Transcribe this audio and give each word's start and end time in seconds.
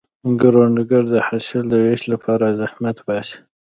کروندګر 0.39 1.03
د 1.13 1.15
حاصل 1.27 1.63
د 1.69 1.73
ویش 1.83 2.01
لپاره 2.13 2.45
زحمت 2.59 2.97
باسي 3.07 3.37